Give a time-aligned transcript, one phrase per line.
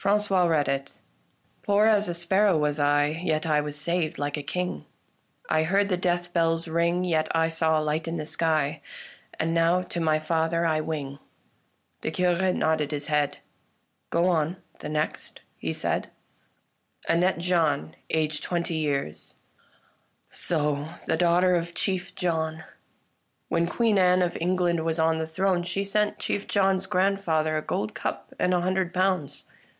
[0.00, 0.98] Frangois read it:"
[1.64, 4.84] Poor as a sparrow was I, Yet I was saved like a king;
[5.48, 8.80] I heard the death bells ring, Yet I saw a light in the sky:
[9.38, 11.18] And now to my Father I wing."
[12.00, 13.38] The Cure nodded his head."
[14.10, 16.06] Go on; the next," he said.
[16.06, 17.16] A WORKER IN STONE 139
[17.72, 19.34] Annette John, aged twenty years
[20.48, 20.90] ""So.
[21.06, 22.64] The daughter of Chief John.
[23.48, 27.62] When Queen Anne of England was on the throne she sent Chief John's grandfather a
[27.62, 29.44] gold cup and a hundred pounds.